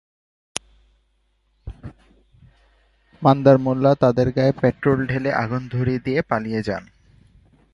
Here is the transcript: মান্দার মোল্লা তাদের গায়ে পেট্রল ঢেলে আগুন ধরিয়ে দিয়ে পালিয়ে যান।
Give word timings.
মান্দার 3.21 3.57
মোল্লা 3.57 3.91
তাদের 3.95 4.27
গায়ে 4.31 4.53
পেট্রল 4.61 4.99
ঢেলে 5.07 5.31
আগুন 5.33 5.61
ধরিয়ে 5.69 6.03
দিয়ে 6.05 6.19
পালিয়ে 6.21 6.61
যান। 6.63 6.83